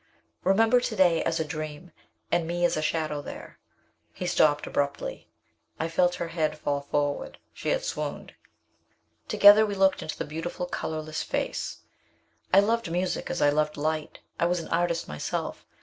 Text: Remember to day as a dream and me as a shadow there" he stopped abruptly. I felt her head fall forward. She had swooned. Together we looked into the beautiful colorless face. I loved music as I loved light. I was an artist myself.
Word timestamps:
Remember 0.43 0.79
to 0.81 0.95
day 0.95 1.23
as 1.23 1.39
a 1.39 1.45
dream 1.45 1.91
and 2.31 2.47
me 2.47 2.65
as 2.65 2.75
a 2.75 2.81
shadow 2.81 3.21
there" 3.21 3.59
he 4.19 4.25
stopped 4.25 4.65
abruptly. 4.65 5.29
I 5.79 5.89
felt 5.89 6.15
her 6.15 6.29
head 6.29 6.57
fall 6.57 6.81
forward. 6.81 7.37
She 7.53 7.69
had 7.69 7.83
swooned. 7.85 8.33
Together 9.27 9.63
we 9.63 9.75
looked 9.75 10.01
into 10.01 10.17
the 10.17 10.25
beautiful 10.25 10.65
colorless 10.65 11.21
face. 11.21 11.81
I 12.51 12.61
loved 12.61 12.89
music 12.91 13.29
as 13.29 13.43
I 13.43 13.49
loved 13.49 13.77
light. 13.77 14.17
I 14.39 14.47
was 14.47 14.59
an 14.59 14.69
artist 14.69 15.07
myself. 15.07 15.67